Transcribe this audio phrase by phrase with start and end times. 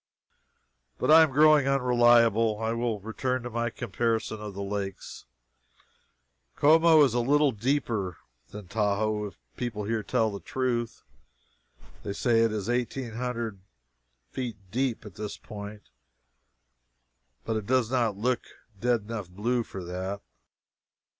[0.97, 2.59] But I am growing unreliable.
[2.59, 5.25] I will return to my comparison of the lakes.
[6.55, 8.17] Como is a little deeper
[8.49, 11.03] than Tahoe, if people here tell the truth.
[12.01, 13.59] They say it is eighteen hundred
[14.31, 15.83] feet deep at this point,
[17.45, 20.19] but it does not look a dead enough blue for that.